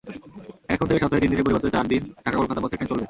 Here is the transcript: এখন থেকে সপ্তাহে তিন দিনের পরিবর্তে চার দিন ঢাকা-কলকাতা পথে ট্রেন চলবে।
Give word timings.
এখন 0.69 0.85
থেকে 0.87 0.99
সপ্তাহে 0.99 1.21
তিন 1.21 1.31
দিনের 1.31 1.45
পরিবর্তে 1.45 1.73
চার 1.75 1.85
দিন 1.87 2.01
ঢাকা-কলকাতা 2.25 2.61
পথে 2.61 2.75
ট্রেন 2.75 2.89
চলবে। 2.89 2.99